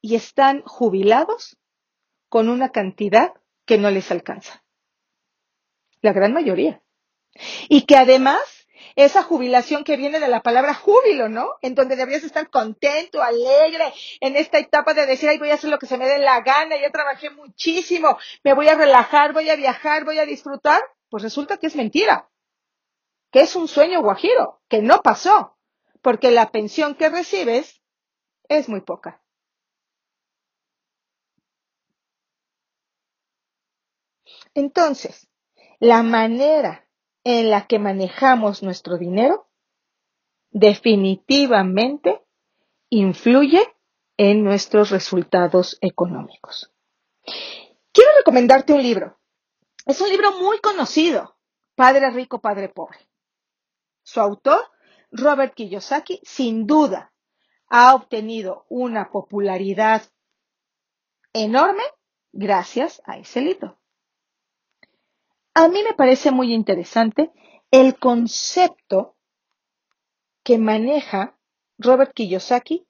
y 0.00 0.16
están 0.16 0.62
jubilados 0.62 1.56
con 2.28 2.48
una 2.48 2.70
cantidad 2.70 3.32
que 3.64 3.78
no 3.78 3.90
les 3.90 4.10
alcanza? 4.10 4.62
la 6.02 6.12
gran 6.12 6.34
mayoría. 6.34 6.82
Y 7.68 7.86
que 7.86 7.96
además 7.96 8.61
esa 8.96 9.22
jubilación 9.22 9.84
que 9.84 9.96
viene 9.96 10.20
de 10.20 10.28
la 10.28 10.42
palabra 10.42 10.74
júbilo, 10.74 11.28
¿no? 11.28 11.54
En 11.62 11.74
donde 11.74 11.96
deberías 11.96 12.24
estar 12.24 12.50
contento, 12.50 13.22
alegre, 13.22 13.92
en 14.20 14.36
esta 14.36 14.58
etapa 14.58 14.94
de 14.94 15.06
decir, 15.06 15.28
ay, 15.28 15.38
voy 15.38 15.50
a 15.50 15.54
hacer 15.54 15.70
lo 15.70 15.78
que 15.78 15.86
se 15.86 15.98
me 15.98 16.06
dé 16.06 16.18
la 16.18 16.40
gana, 16.40 16.76
ya 16.80 16.90
trabajé 16.90 17.30
muchísimo, 17.30 18.18
me 18.44 18.54
voy 18.54 18.68
a 18.68 18.74
relajar, 18.74 19.32
voy 19.32 19.48
a 19.50 19.56
viajar, 19.56 20.04
voy 20.04 20.18
a 20.18 20.26
disfrutar. 20.26 20.82
Pues 21.08 21.22
resulta 21.22 21.58
que 21.58 21.66
es 21.66 21.76
mentira, 21.76 22.30
que 23.30 23.40
es 23.40 23.54
un 23.54 23.68
sueño 23.68 24.00
guajiro, 24.00 24.62
que 24.68 24.80
no 24.80 25.02
pasó, 25.02 25.58
porque 26.00 26.30
la 26.30 26.50
pensión 26.50 26.94
que 26.94 27.10
recibes 27.10 27.82
es 28.48 28.68
muy 28.68 28.80
poca. 28.80 29.22
Entonces, 34.54 35.28
la 35.80 36.02
manera 36.02 36.86
en 37.24 37.50
la 37.50 37.66
que 37.66 37.78
manejamos 37.78 38.62
nuestro 38.62 38.98
dinero 38.98 39.48
definitivamente 40.50 42.22
influye 42.90 43.62
en 44.16 44.44
nuestros 44.44 44.90
resultados 44.90 45.78
económicos. 45.80 46.72
Quiero 47.92 48.10
recomendarte 48.18 48.72
un 48.72 48.82
libro. 48.82 49.18
Es 49.86 50.00
un 50.00 50.08
libro 50.08 50.38
muy 50.38 50.58
conocido, 50.58 51.36
Padre 51.74 52.10
Rico, 52.10 52.40
Padre 52.40 52.68
Pobre. 52.68 52.98
Su 54.02 54.20
autor, 54.20 54.60
Robert 55.10 55.54
Kiyosaki, 55.54 56.20
sin 56.22 56.66
duda 56.66 57.12
ha 57.68 57.94
obtenido 57.94 58.66
una 58.68 59.10
popularidad 59.10 60.02
enorme 61.32 61.82
gracias 62.32 63.02
a 63.06 63.16
ese 63.16 63.40
libro. 63.40 63.78
A 65.54 65.68
mí 65.68 65.82
me 65.82 65.92
parece 65.94 66.30
muy 66.30 66.54
interesante 66.54 67.30
el 67.70 67.98
concepto 67.98 69.16
que 70.42 70.58
maneja 70.58 71.38
Robert 71.78 72.14
Kiyosaki 72.14 72.86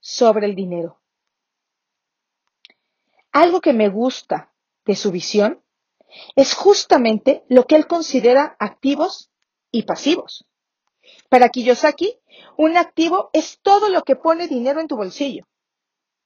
sobre 0.00 0.46
el 0.46 0.54
dinero. 0.54 1.00
Algo 3.32 3.60
que 3.60 3.74
me 3.74 3.88
gusta 3.90 4.52
de 4.86 4.96
su 4.96 5.12
visión 5.12 5.62
es 6.34 6.54
justamente 6.54 7.44
lo 7.48 7.66
que 7.66 7.76
él 7.76 7.86
considera 7.86 8.56
activos 8.58 9.30
y 9.70 9.82
pasivos. 9.82 10.46
Para 11.28 11.50
Kiyosaki, 11.50 12.18
un 12.56 12.78
activo 12.78 13.28
es 13.34 13.60
todo 13.60 13.90
lo 13.90 14.02
que 14.02 14.16
pone 14.16 14.48
dinero 14.48 14.80
en 14.80 14.88
tu 14.88 14.96
bolsillo 14.96 15.46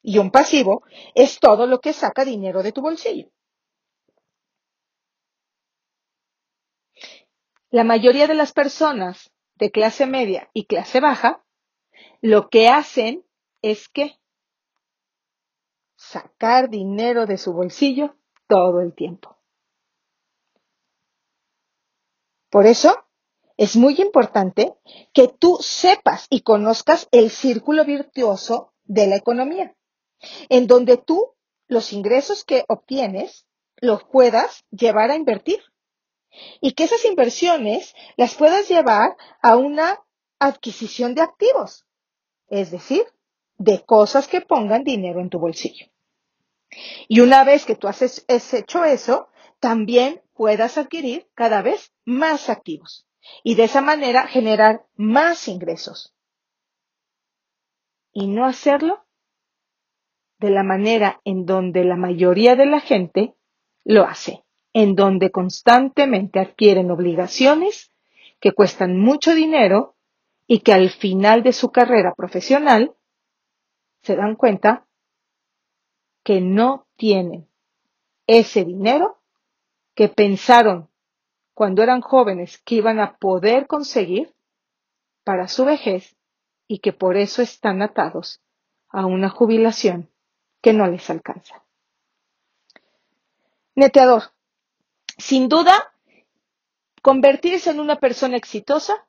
y 0.01 0.19
un 0.19 0.31
pasivo 0.31 0.83
es 1.15 1.41
todo 1.41 1.67
lo 1.67 1.81
que 1.81 1.93
saca 1.93 2.25
dinero 2.25 2.63
de 2.63 2.73
tu 2.73 2.83
bolsillo. 2.83 3.31
La 7.73 7.85
mayoría 7.85 8.27
de 8.27 8.35
las 8.35 8.53
personas 8.53 9.33
de 9.55 9.71
clase 9.71 10.07
media 10.07 10.51
y 10.53 10.67
clase 10.67 11.01
baja 11.01 11.43
lo 12.21 12.51
que 12.51 12.69
hacen 12.69 13.25
es 13.63 13.89
que 13.89 14.21
sacar 15.97 16.69
dinero 16.69 17.25
de 17.25 17.39
su 17.39 17.55
bolsillo 17.55 18.15
todo 18.47 18.83
el 18.83 18.95
tiempo. 18.95 19.39
Por 22.51 22.67
eso 22.67 23.07
es 23.57 23.75
muy 23.75 23.95
importante 24.03 24.75
que 25.15 25.29
tú 25.29 25.57
sepas 25.63 26.27
y 26.29 26.43
conozcas 26.43 27.09
el 27.11 27.31
círculo 27.31 27.87
virtuoso 27.87 28.75
de 28.85 29.07
la 29.07 29.17
economía, 29.17 29.75
en 30.51 30.67
donde 30.67 30.99
tú 30.99 31.35
los 31.69 31.95
ingresos 31.95 32.45
que 32.45 32.67
obtienes 32.69 33.47
los 33.77 34.05
puedas 34.05 34.67
llevar 34.71 35.11
a 35.11 35.17
invertir 35.17 35.72
y 36.61 36.73
que 36.73 36.85
esas 36.85 37.05
inversiones 37.05 37.95
las 38.17 38.35
puedas 38.35 38.69
llevar 38.69 39.17
a 39.41 39.57
una 39.57 40.01
adquisición 40.39 41.15
de 41.15 41.23
activos, 41.23 41.87
es 42.49 42.71
decir, 42.71 43.05
de 43.59 43.85
cosas 43.85 44.29
que 44.29 44.41
pongan 44.41 44.85
dinero 44.85 45.21
en 45.21 45.31
tu 45.31 45.39
bolsillo. 45.39 45.87
Y 47.09 47.21
una 47.21 47.45
vez 47.45 47.65
que 47.65 47.77
tú 47.77 47.87
has 47.87 48.03
hecho 48.55 48.85
eso, 48.85 49.29
también 49.61 50.23
puedas 50.35 50.79
adquirir 50.79 51.29
cada 51.35 51.63
vez 51.63 51.93
más 52.05 52.49
activos 52.49 53.07
y 53.45 53.55
de 53.55 53.65
esa 53.65 53.81
manera 53.81 54.27
generar 54.27 54.87
más 54.97 55.47
ingresos. 55.49 56.15
Y 58.13 58.27
no 58.27 58.45
hacerlo 58.45 59.05
de 60.39 60.51
la 60.51 60.65
manera 60.65 61.21
en 61.25 61.47
donde 61.47 61.85
la 61.85 61.97
mayoría 61.97 62.57
de 62.57 62.67
la 62.67 62.81
gente 62.81 63.35
lo 63.85 64.05
hace 64.05 64.42
en 64.73 64.95
donde 64.95 65.31
constantemente 65.31 66.41
adquieren 66.41 66.91
obligaciones 66.91 67.91
que 68.41 68.53
cuestan 68.53 68.99
mucho 68.99 69.35
dinero 69.35 69.95
y 70.47 70.61
que 70.61 70.73
al 70.73 70.91
final 70.91 71.43
de 71.43 71.53
su 71.53 71.71
carrera 71.71 72.15
profesional 72.15 72.95
se 74.03 74.17
dan 74.17 74.35
cuenta 74.35 74.87
que 76.25 76.41
no 76.41 76.87
tienen 76.97 77.49
ese 78.27 78.65
dinero 78.65 79.19
que 79.95 80.09
pensaron 80.09 80.89
cuando 81.55 81.83
eran 81.83 82.01
jóvenes 82.01 82.59
que 82.65 82.77
iban 82.77 82.99
a 82.99 83.17
poder 83.17 83.67
conseguir 83.67 84.33
para 85.25 85.49
su 85.49 85.65
vejez 85.65 86.17
y 86.67 86.79
que 86.79 86.93
por 86.93 87.17
eso 87.17 87.43
están 87.43 87.83
atados 87.83 88.41
a 88.89 89.07
una 89.07 89.29
jubilación 89.29 90.11
que 90.61 90.73
no 90.73 90.87
les 90.87 91.09
alcanza. 91.11 91.63
Neteador, 93.75 94.33
sin 95.19 95.49
duda, 95.49 95.95
convertirse 97.03 97.71
en 97.71 97.81
una 97.81 97.99
persona 98.01 98.37
exitosa 98.37 99.07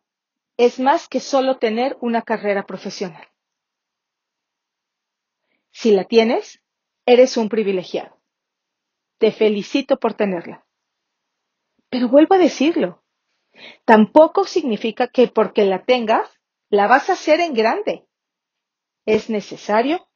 es 0.58 0.80
más 0.80 1.08
que 1.08 1.20
solo 1.20 1.58
tener 1.58 1.98
una 2.02 2.22
carrera 2.22 2.66
profesional. 2.66 3.28
Si 5.72 5.92
la 5.92 6.04
tienes, 6.06 6.62
eres 7.06 7.38
un 7.38 7.50
privilegiado. 7.50 8.20
Te 9.18 9.32
felicito 9.32 10.00
por 10.00 10.14
tenerla. 10.14 10.66
Pero 11.90 12.10
vuelvo 12.10 12.36
a 12.36 12.40
decirlo, 12.40 13.04
tampoco 13.86 14.46
significa 14.46 15.08
que 15.08 15.28
porque 15.28 15.66
la 15.66 15.84
tengas, 15.84 16.30
la 16.70 16.88
vas 16.88 17.10
a 17.10 17.14
hacer 17.14 17.40
en 17.40 17.54
grande. 17.54 18.06
Es 19.06 19.30
necesario 19.30 20.08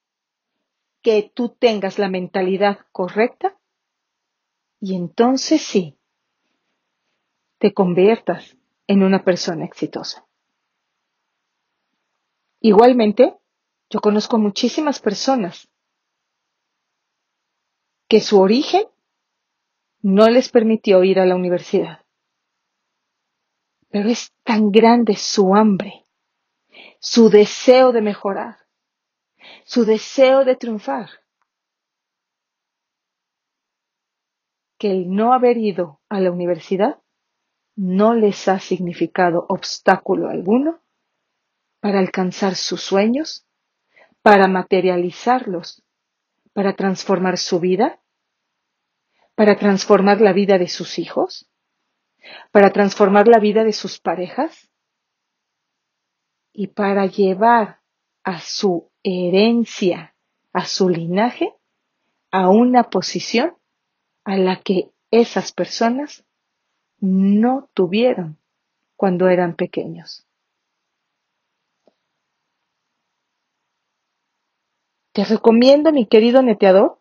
que 1.01 1.31
tú 1.33 1.49
tengas 1.49 1.99
la 1.99 2.09
mentalidad 2.09 2.79
correcta 2.91 3.56
y 4.79 4.95
entonces 4.95 5.61
sí, 5.61 5.97
te 7.57 7.73
conviertas 7.73 8.55
en 8.87 9.03
una 9.03 9.23
persona 9.23 9.65
exitosa. 9.65 10.25
Igualmente, 12.59 13.37
yo 13.89 13.99
conozco 13.99 14.37
muchísimas 14.37 14.99
personas 14.99 15.67
que 18.07 18.21
su 18.21 18.39
origen 18.39 18.85
no 20.01 20.29
les 20.29 20.49
permitió 20.49 21.03
ir 21.03 21.19
a 21.19 21.25
la 21.25 21.35
universidad. 21.35 22.05
Pero 23.89 24.09
es 24.09 24.33
tan 24.43 24.71
grande 24.71 25.15
su 25.15 25.55
hambre, 25.55 26.05
su 26.99 27.29
deseo 27.29 27.91
de 27.91 28.01
mejorar, 28.01 28.57
su 29.65 29.85
deseo 29.85 30.45
de 30.45 30.55
triunfar, 30.55 31.09
que 34.77 34.91
el 34.91 35.09
no 35.09 35.33
haber 35.33 35.57
ido 35.57 35.99
a 36.09 36.19
la 36.19 36.31
universidad 36.31 36.99
no 37.75 38.13
les 38.13 38.47
ha 38.47 38.59
significado 38.59 39.45
obstáculo 39.49 40.29
alguno 40.29 40.81
para 41.79 41.99
alcanzar 41.99 42.55
sus 42.55 42.81
sueños, 42.81 43.47
para 44.21 44.47
materializarlos, 44.47 45.83
para 46.53 46.75
transformar 46.75 47.37
su 47.37 47.59
vida, 47.59 47.99
para 49.35 49.57
transformar 49.57 50.21
la 50.21 50.33
vida 50.33 50.57
de 50.57 50.67
sus 50.67 50.97
hijos, 50.97 51.49
para 52.51 52.71
transformar 52.71 53.27
la 53.27 53.39
vida 53.39 53.63
de 53.63 53.73
sus 53.73 53.99
parejas 53.99 54.69
y 56.51 56.67
para 56.67 57.05
llevar 57.05 57.81
a 58.23 58.41
su 58.41 58.91
herencia, 59.03 60.15
a 60.51 60.65
su 60.65 60.89
linaje, 60.89 61.53
a 62.31 62.49
una 62.49 62.89
posición 62.89 63.56
a 64.27 64.35
la 64.35 64.59
que 64.59 64.91
esas 65.09 65.53
personas 65.53 66.25
no 66.99 67.69
tuvieron 67.73 68.37
cuando 68.97 69.29
eran 69.29 69.55
pequeños. 69.55 70.27
Te 75.13 75.23
recomiendo, 75.23 75.93
mi 75.93 76.07
querido 76.07 76.41
neteador, 76.41 76.99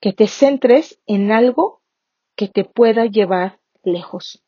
que 0.00 0.12
te 0.12 0.28
centres 0.28 1.00
en 1.06 1.32
algo 1.32 1.82
que 2.36 2.46
te 2.46 2.64
pueda 2.64 3.06
llevar 3.06 3.60
lejos. 3.82 4.44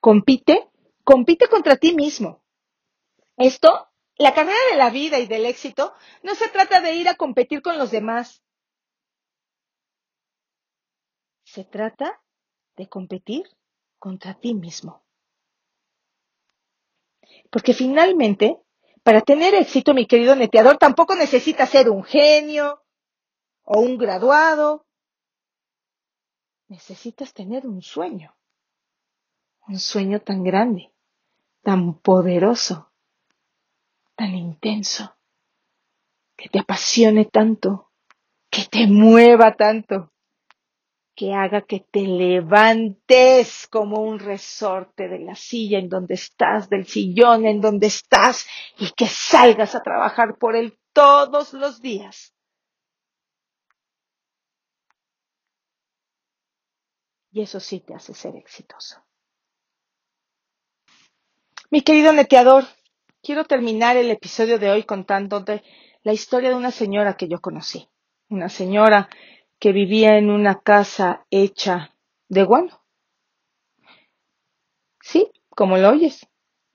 Compite, 0.00 0.70
compite 1.04 1.48
contra 1.48 1.76
ti 1.76 1.94
mismo. 1.94 2.42
Esto, 3.36 3.86
la 4.16 4.32
carrera 4.32 4.56
de 4.70 4.78
la 4.78 4.88
vida 4.88 5.18
y 5.18 5.26
del 5.26 5.44
éxito, 5.44 5.92
no 6.22 6.34
se 6.34 6.48
trata 6.48 6.80
de 6.80 6.94
ir 6.94 7.06
a 7.06 7.16
competir 7.16 7.60
con 7.60 7.76
los 7.76 7.90
demás. 7.90 8.42
Se 11.52 11.64
trata 11.64 12.22
de 12.76 12.88
competir 12.88 13.42
contra 13.98 14.34
ti 14.34 14.54
mismo. 14.54 15.02
Porque 17.50 17.74
finalmente, 17.74 18.60
para 19.02 19.22
tener 19.22 19.54
éxito, 19.54 19.92
mi 19.92 20.06
querido 20.06 20.36
neteador, 20.36 20.78
tampoco 20.78 21.16
necesitas 21.16 21.68
ser 21.68 21.90
un 21.90 22.04
genio 22.04 22.84
o 23.64 23.80
un 23.80 23.98
graduado. 23.98 24.86
Necesitas 26.68 27.34
tener 27.34 27.66
un 27.66 27.82
sueño. 27.82 28.36
Un 29.66 29.80
sueño 29.80 30.20
tan 30.20 30.44
grande, 30.44 30.92
tan 31.62 31.94
poderoso, 31.98 32.92
tan 34.14 34.36
intenso, 34.36 35.16
que 36.36 36.48
te 36.48 36.60
apasione 36.60 37.24
tanto, 37.24 37.90
que 38.50 38.66
te 38.66 38.86
mueva 38.86 39.56
tanto, 39.56 40.09
que 41.20 41.34
haga 41.34 41.60
que 41.60 41.80
te 41.80 42.00
levantes 42.00 43.68
como 43.68 44.00
un 44.00 44.18
resorte 44.18 45.06
de 45.06 45.18
la 45.18 45.34
silla 45.34 45.78
en 45.78 45.90
donde 45.90 46.14
estás, 46.14 46.70
del 46.70 46.86
sillón 46.86 47.44
en 47.44 47.60
donde 47.60 47.88
estás, 47.88 48.46
y 48.78 48.90
que 48.92 49.06
salgas 49.06 49.74
a 49.74 49.82
trabajar 49.82 50.38
por 50.38 50.56
él 50.56 50.78
todos 50.94 51.52
los 51.52 51.82
días. 51.82 52.32
Y 57.32 57.42
eso 57.42 57.60
sí 57.60 57.80
te 57.80 57.94
hace 57.94 58.14
ser 58.14 58.34
exitoso. 58.36 59.04
Mi 61.68 61.82
querido 61.82 62.14
neteador, 62.14 62.64
quiero 63.22 63.44
terminar 63.44 63.98
el 63.98 64.10
episodio 64.10 64.58
de 64.58 64.70
hoy 64.70 64.84
contándote 64.84 65.62
la 66.02 66.14
historia 66.14 66.48
de 66.48 66.54
una 66.54 66.70
señora 66.70 67.18
que 67.18 67.28
yo 67.28 67.42
conocí. 67.42 67.90
Una 68.30 68.48
señora 68.48 69.10
que 69.60 69.72
vivía 69.72 70.16
en 70.16 70.30
una 70.30 70.62
casa 70.62 71.26
hecha 71.30 71.94
de 72.28 72.44
guano. 72.44 72.82
Sí, 75.02 75.30
como 75.50 75.76
lo 75.76 75.90
oyes, 75.90 76.26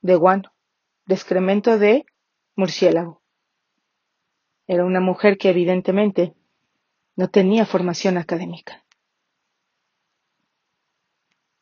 de 0.02 0.16
guano, 0.16 0.54
de 1.08 1.16
excremento 1.16 1.80
de 1.80 2.06
murciélago. 2.56 3.24
Era 4.68 4.86
una 4.86 5.00
mujer 5.00 5.38
que 5.40 5.50
evidentemente 5.50 6.36
no 7.16 7.30
tenía 7.30 7.66
formación 7.66 8.18
académica. 8.18 8.86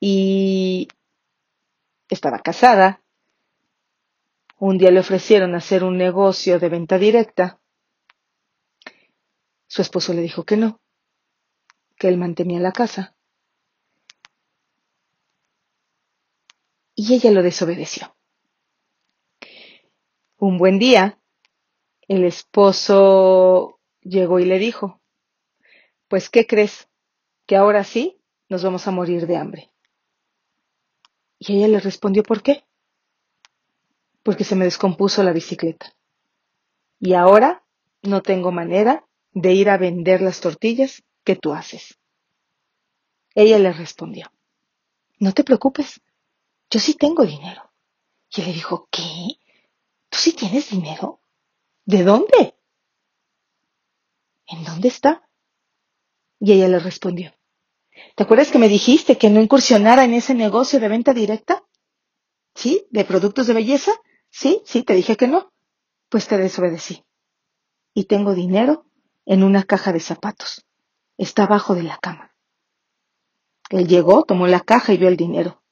Y 0.01 0.89
estaba 2.09 2.39
casada. 2.39 3.01
Un 4.59 4.77
día 4.77 4.91
le 4.91 4.99
ofrecieron 4.99 5.55
hacer 5.55 5.85
un 5.85 5.97
negocio 5.97 6.59
de 6.59 6.69
venta 6.69 6.97
directa. 6.97 7.61
Su 9.67 9.81
esposo 9.81 10.13
le 10.13 10.21
dijo 10.21 10.43
que 10.43 10.57
no 10.57 10.82
que 11.97 12.07
él 12.07 12.17
mantenía 12.17 12.59
la 12.59 12.71
casa. 12.71 13.15
Y 16.95 17.13
ella 17.13 17.31
lo 17.31 17.41
desobedeció. 17.41 18.15
Un 20.37 20.57
buen 20.57 20.77
día, 20.77 21.19
el 22.07 22.23
esposo 22.23 23.79
llegó 24.01 24.39
y 24.39 24.45
le 24.45 24.59
dijo, 24.59 25.01
pues, 26.07 26.29
¿qué 26.29 26.45
crees? 26.45 26.89
Que 27.45 27.55
ahora 27.55 27.83
sí 27.83 28.19
nos 28.49 28.63
vamos 28.63 28.87
a 28.87 28.91
morir 28.91 29.25
de 29.25 29.37
hambre. 29.37 29.71
Y 31.39 31.57
ella 31.57 31.67
le 31.67 31.79
respondió, 31.79 32.23
¿por 32.23 32.43
qué? 32.43 32.63
Porque 34.21 34.43
se 34.43 34.55
me 34.55 34.65
descompuso 34.65 35.23
la 35.23 35.33
bicicleta. 35.33 35.95
Y 36.99 37.13
ahora 37.13 37.63
no 38.01 38.21
tengo 38.21 38.51
manera 38.51 39.05
de 39.31 39.53
ir 39.53 39.69
a 39.69 39.77
vender 39.77 40.21
las 40.21 40.39
tortillas 40.39 41.03
¿qué 41.23 41.35
tú 41.35 41.53
haces? 41.53 41.97
Ella 43.35 43.57
le 43.59 43.73
respondió, 43.73 44.31
no 45.19 45.33
te 45.33 45.43
preocupes, 45.43 46.01
yo 46.69 46.79
sí 46.79 46.93
tengo 46.95 47.25
dinero. 47.25 47.71
Y 48.29 48.41
él 48.41 48.47
le 48.47 48.53
dijo, 48.53 48.87
¿qué? 48.91 49.37
¿Tú 50.09 50.17
sí 50.17 50.33
tienes 50.33 50.69
dinero? 50.69 51.19
¿De 51.85 52.03
dónde? 52.03 52.55
¿En 54.47 54.63
dónde 54.63 54.87
está? 54.87 55.27
Y 56.39 56.51
ella 56.51 56.67
le 56.67 56.79
respondió, 56.79 57.33
¿te 58.15 58.23
acuerdas 58.23 58.51
que 58.51 58.59
me 58.59 58.67
dijiste 58.67 59.17
que 59.17 59.29
no 59.29 59.41
incursionara 59.41 60.03
en 60.03 60.13
ese 60.13 60.33
negocio 60.33 60.79
de 60.79 60.89
venta 60.89 61.13
directa? 61.13 61.63
¿Sí? 62.55 62.85
¿De 62.91 63.05
productos 63.05 63.47
de 63.47 63.53
belleza? 63.53 63.91
Sí, 64.29 64.61
sí, 64.65 64.83
te 64.83 64.93
dije 64.93 65.15
que 65.15 65.27
no. 65.27 65.53
Pues 66.09 66.27
te 66.27 66.37
desobedecí. 66.37 67.03
Y 67.93 68.05
tengo 68.05 68.33
dinero 68.33 68.85
en 69.25 69.43
una 69.43 69.63
caja 69.63 69.93
de 69.93 69.99
zapatos. 69.99 70.65
Está 71.17 71.43
abajo 71.43 71.75
de 71.75 71.83
la 71.83 71.97
cama. 71.97 72.33
Él 73.69 73.87
llegó, 73.87 74.23
tomó 74.23 74.47
la 74.47 74.59
caja 74.59 74.93
y 74.93 74.97
vio 74.97 75.07
el 75.07 75.17
dinero. 75.17 75.63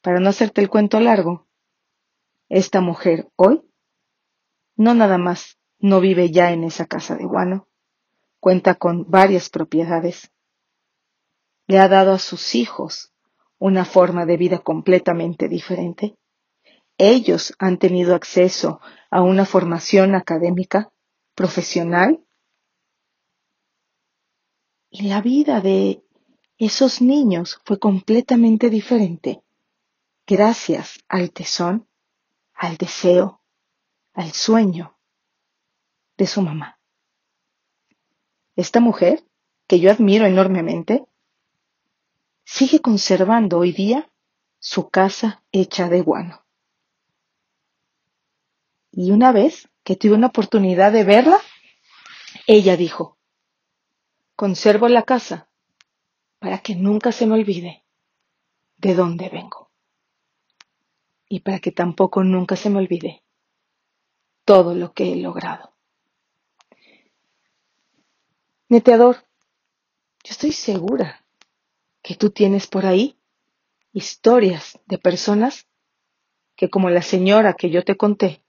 Para 0.00 0.20
no 0.20 0.28
hacerte 0.28 0.60
el 0.60 0.68
cuento 0.68 1.00
largo, 1.00 1.46
esta 2.48 2.80
mujer 2.80 3.30
hoy 3.36 3.62
no 4.76 4.94
nada 4.94 5.18
más 5.18 5.58
no 5.78 6.00
vive 6.00 6.30
ya 6.30 6.52
en 6.52 6.64
esa 6.64 6.86
casa 6.86 7.16
de 7.16 7.24
guano, 7.24 7.68
cuenta 8.40 8.74
con 8.74 9.10
varias 9.10 9.50
propiedades. 9.50 10.30
Le 11.66 11.78
ha 11.78 11.88
dado 11.88 12.12
a 12.12 12.18
sus 12.18 12.54
hijos 12.54 13.14
una 13.58 13.84
forma 13.84 14.26
de 14.26 14.36
vida 14.36 14.58
completamente 14.58 15.48
diferente. 15.48 16.16
Ellos 16.98 17.54
han 17.58 17.78
tenido 17.78 18.14
acceso 18.14 18.80
a 19.10 19.22
una 19.22 19.46
formación 19.46 20.14
académica, 20.14 20.92
profesional 21.34 22.23
y 24.94 25.02
la 25.08 25.20
vida 25.20 25.60
de 25.60 26.04
esos 26.56 27.02
niños 27.02 27.60
fue 27.64 27.80
completamente 27.80 28.70
diferente 28.70 29.42
gracias 30.24 31.00
al 31.08 31.32
tesón, 31.32 31.88
al 32.54 32.76
deseo, 32.76 33.40
al 34.12 34.30
sueño 34.30 34.96
de 36.16 36.28
su 36.28 36.42
mamá. 36.42 36.78
Esta 38.54 38.78
mujer, 38.78 39.24
que 39.66 39.80
yo 39.80 39.90
admiro 39.90 40.26
enormemente, 40.26 41.04
sigue 42.44 42.78
conservando 42.78 43.58
hoy 43.58 43.72
día 43.72 44.08
su 44.60 44.90
casa 44.90 45.42
hecha 45.50 45.88
de 45.88 46.02
guano. 46.02 46.44
Y 48.92 49.10
una 49.10 49.32
vez 49.32 49.68
que 49.82 49.96
tuve 49.96 50.14
una 50.14 50.28
oportunidad 50.28 50.92
de 50.92 51.02
verla, 51.02 51.40
ella 52.46 52.76
dijo, 52.76 53.13
Conservo 54.36 54.88
la 54.88 55.04
casa 55.04 55.48
para 56.40 56.58
que 56.58 56.74
nunca 56.74 57.12
se 57.12 57.26
me 57.26 57.34
olvide 57.34 57.84
de 58.76 58.94
dónde 58.94 59.28
vengo. 59.28 59.70
Y 61.28 61.40
para 61.40 61.60
que 61.60 61.70
tampoco 61.70 62.24
nunca 62.24 62.56
se 62.56 62.68
me 62.68 62.78
olvide 62.78 63.22
todo 64.44 64.74
lo 64.74 64.92
que 64.92 65.12
he 65.12 65.16
logrado. 65.16 65.72
Neteador, 68.68 69.24
yo 70.24 70.30
estoy 70.30 70.52
segura 70.52 71.24
que 72.02 72.16
tú 72.16 72.30
tienes 72.30 72.66
por 72.66 72.86
ahí 72.86 73.16
historias 73.92 74.80
de 74.86 74.98
personas 74.98 75.68
que 76.56 76.68
como 76.68 76.90
la 76.90 77.02
señora 77.02 77.54
que 77.54 77.70
yo 77.70 77.84
te 77.84 77.96
conté, 77.96 78.42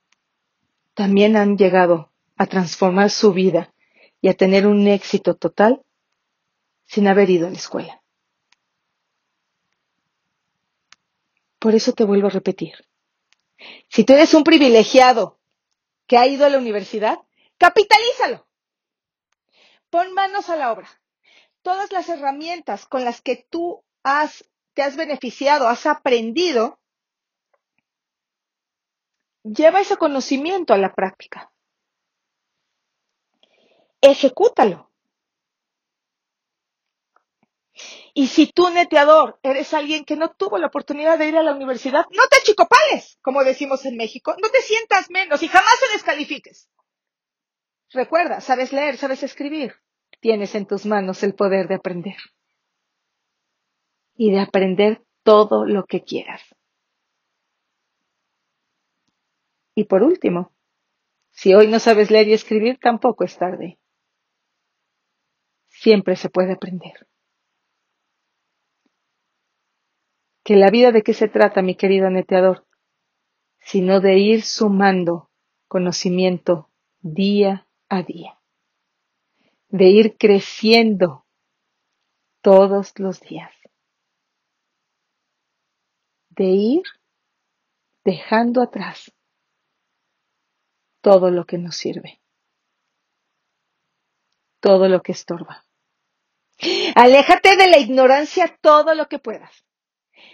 también 0.96 1.38
han 1.38 1.58
llegado 1.58 2.12
a 2.38 2.48
transformar 2.48 3.12
su 3.12 3.34
vida 3.34 3.74
y 4.26 4.28
a 4.28 4.34
tener 4.34 4.66
un 4.66 4.88
éxito 4.88 5.36
total 5.36 5.86
sin 6.88 7.08
haber 7.08 7.30
ido 7.30 7.46
a 7.46 7.52
la 7.52 7.58
escuela. 7.58 8.02
Por 11.60 11.76
eso 11.76 11.94
te 11.94 12.06
vuelvo 12.06 12.26
a 12.26 12.32
repetir. 12.32 12.74
Si 13.88 14.04
tú 14.04 14.14
eres 14.14 14.34
un 14.34 14.44
privilegiado 14.44 15.38
que 16.08 16.18
ha 16.18 16.26
ido 16.26 16.44
a 16.44 16.50
la 16.50 16.58
universidad, 16.58 17.20
capitalízalo. 17.60 18.48
Pon 19.92 20.12
manos 20.16 20.50
a 20.50 20.56
la 20.56 20.72
obra. 20.72 20.90
Todas 21.62 21.92
las 21.92 22.10
herramientas 22.10 22.88
con 22.88 23.06
las 23.06 23.22
que 23.22 23.46
tú 23.48 23.84
has, 24.02 24.44
te 24.74 24.82
has 24.82 24.96
beneficiado, 24.96 25.68
has 25.68 25.86
aprendido, 25.86 26.80
lleva 29.44 29.82
ese 29.82 29.98
conocimiento 29.98 30.74
a 30.74 30.80
la 30.80 30.96
práctica 30.96 31.52
ejecútalo. 34.02 34.92
Y 38.14 38.28
si 38.28 38.48
tú, 38.48 38.70
neteador, 38.70 39.40
eres 39.44 39.74
alguien 39.74 40.06
que 40.06 40.16
no 40.16 40.32
tuvo 40.32 40.58
la 40.58 40.68
oportunidad 40.68 41.20
de 41.20 41.28
ir 41.28 41.36
a 41.36 41.44
la 41.44 41.54
universidad, 41.54 42.06
no 42.12 42.24
te 42.30 42.38
chicopales, 42.44 43.18
como 43.22 43.44
decimos 43.44 43.86
en 43.86 43.98
México, 43.98 44.34
no 44.42 44.50
te 44.50 44.62
sientas 44.62 45.10
menos 45.10 45.44
y 45.44 45.50
jamás 45.50 45.78
te 45.82 45.94
descalifiques. 45.94 46.70
Recuerda, 47.92 48.40
sabes 48.40 48.72
leer, 48.72 48.98
sabes 48.98 49.24
escribir, 49.24 49.74
tienes 50.22 50.56
en 50.56 50.66
tus 50.66 50.86
manos 50.86 51.24
el 51.24 51.36
poder 51.36 51.68
de 51.68 51.76
aprender. 51.76 52.16
Y 54.16 54.32
de 54.32 54.40
aprender 54.40 55.04
todo 55.24 55.66
lo 55.66 55.86
que 55.86 56.04
quieras. 56.04 56.42
Y 59.76 59.84
por 59.84 60.04
último, 60.04 60.54
si 61.32 61.54
hoy 61.54 61.68
no 61.68 61.80
sabes 61.80 62.12
leer 62.12 62.30
y 62.30 62.34
escribir, 62.34 62.80
tampoco 62.80 63.26
es 63.26 63.38
tarde. 63.38 63.78
Siempre 65.86 66.16
se 66.16 66.32
puede 66.32 66.54
aprender. 66.54 67.08
Que 70.44 70.56
la 70.56 70.72
vida 70.72 70.92
de 70.92 71.04
qué 71.04 71.14
se 71.14 71.28
trata, 71.28 71.62
mi 71.62 71.76
querido 71.76 72.10
neteador, 72.10 72.66
sino 73.60 74.00
de 74.00 74.18
ir 74.18 74.42
sumando 74.42 75.30
conocimiento 75.68 76.72
día 77.02 77.68
a 77.88 78.02
día, 78.02 78.42
de 79.70 79.86
ir 79.86 80.18
creciendo 80.18 81.28
todos 82.42 82.98
los 82.98 83.20
días, 83.20 83.54
de 86.30 86.46
ir 86.46 86.84
dejando 88.04 88.64
atrás 88.64 89.14
todo 91.02 91.30
lo 91.30 91.46
que 91.46 91.60
nos 91.60 91.76
sirve, 91.76 92.24
todo 94.60 94.90
lo 94.90 95.04
que 95.04 95.12
estorba. 95.12 95.65
Aléjate 96.96 97.58
de 97.58 97.68
la 97.68 97.78
ignorancia 97.78 98.58
todo 98.62 98.96
lo 98.96 99.08
que 99.08 99.20
puedas. 99.20 99.66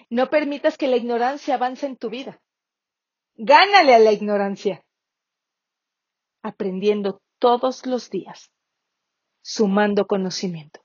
No 0.10 0.30
permitas 0.30 0.78
que 0.78 0.88
la 0.88 0.98
ignorancia 0.98 1.56
avance 1.56 1.86
en 1.86 1.98
tu 1.98 2.10
vida. 2.10 2.42
Gánale 3.36 3.96
a 3.96 4.00
la 4.00 4.12
ignorancia. 4.12 4.86
Aprendiendo 6.44 7.22
todos 7.40 7.86
los 7.86 8.10
días. 8.10 8.52
Sumando 9.42 10.06
conocimiento. 10.06 10.82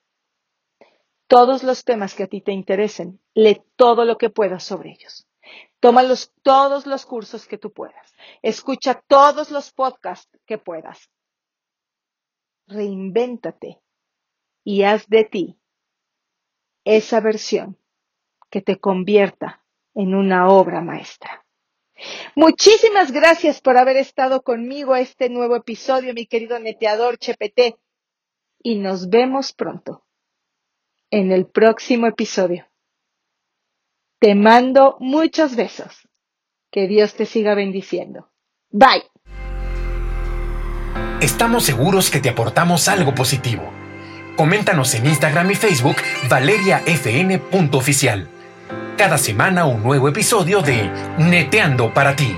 Todos 1.28 1.64
los 1.64 1.84
temas 1.84 2.14
que 2.14 2.22
a 2.22 2.28
ti 2.28 2.40
te 2.40 2.52
interesen, 2.52 3.20
lee 3.34 3.60
todo 3.74 4.04
lo 4.04 4.16
que 4.16 4.30
puedas 4.30 4.62
sobre 4.62 4.92
ellos. 4.92 5.26
Toma 5.80 6.02
todos 6.42 6.86
los 6.86 7.04
cursos 7.04 7.46
que 7.46 7.58
tú 7.58 7.72
puedas. 7.72 8.14
Escucha 8.42 9.02
todos 9.06 9.50
los 9.50 9.72
podcasts 9.72 10.38
que 10.46 10.58
puedas. 10.58 11.10
Reinvéntate 12.68 13.80
y 14.66 14.82
haz 14.82 15.08
de 15.08 15.22
ti 15.22 15.56
esa 16.84 17.20
versión 17.20 17.78
que 18.50 18.60
te 18.60 18.80
convierta 18.80 19.64
en 19.94 20.12
una 20.12 20.48
obra 20.48 20.80
maestra. 20.80 21.46
Muchísimas 22.34 23.12
gracias 23.12 23.60
por 23.60 23.78
haber 23.78 23.96
estado 23.96 24.42
conmigo 24.42 24.92
a 24.92 25.00
este 25.00 25.30
nuevo 25.30 25.54
episodio, 25.54 26.12
mi 26.14 26.26
querido 26.26 26.58
neteador 26.58 27.16
Chepete. 27.16 27.76
Y 28.60 28.74
nos 28.74 29.08
vemos 29.08 29.52
pronto 29.52 30.04
en 31.10 31.30
el 31.30 31.46
próximo 31.46 32.08
episodio. 32.08 32.66
Te 34.18 34.34
mando 34.34 34.96
muchos 34.98 35.54
besos. 35.54 36.08
Que 36.72 36.88
Dios 36.88 37.14
te 37.14 37.24
siga 37.24 37.54
bendiciendo. 37.54 38.32
Bye. 38.70 39.04
Estamos 41.20 41.64
seguros 41.64 42.10
que 42.10 42.18
te 42.18 42.30
aportamos 42.30 42.88
algo 42.88 43.14
positivo. 43.14 43.75
Coméntanos 44.36 44.94
en 44.94 45.06
Instagram 45.06 45.50
y 45.50 45.54
Facebook 45.54 45.96
valeriafn.oficial. 46.28 48.28
Cada 48.98 49.18
semana 49.18 49.64
un 49.64 49.82
nuevo 49.82 50.08
episodio 50.08 50.60
de 50.60 50.90
Neteando 51.18 51.94
para 51.94 52.14
ti. 52.14 52.36